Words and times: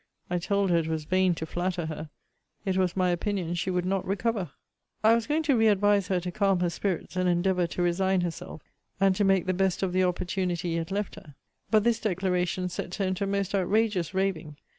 I 0.31 0.39
told 0.39 0.71
her 0.71 0.77
it 0.77 0.87
was 0.87 1.05
vain 1.05 1.35
to 1.35 1.45
flatter 1.45 1.85
her: 1.85 2.09
it 2.65 2.75
was 2.75 2.97
my 2.97 3.11
opinion 3.11 3.53
she 3.53 3.69
would 3.69 3.85
not 3.85 4.03
recover. 4.03 4.49
I 5.03 5.13
was 5.13 5.27
going 5.27 5.43
to 5.43 5.55
re 5.55 5.67
advise 5.67 6.07
her 6.07 6.19
to 6.21 6.31
calm 6.31 6.59
her 6.61 6.71
spirits, 6.71 7.15
and 7.15 7.29
endeavour 7.29 7.67
to 7.67 7.83
resign 7.83 8.21
herself, 8.21 8.63
and 8.99 9.15
to 9.15 9.23
make 9.23 9.45
the 9.45 9.53
beset 9.53 9.83
of 9.83 9.93
the 9.93 10.05
opportunity 10.05 10.69
yet 10.69 10.89
left 10.89 11.13
her; 11.17 11.35
but 11.69 11.83
this 11.83 11.99
declaration 11.99 12.67
set 12.67 12.95
her 12.95 13.05
into 13.05 13.25
a 13.25 13.27
most 13.27 13.53
outrageous 13.53 14.11
raving. 14.11 14.57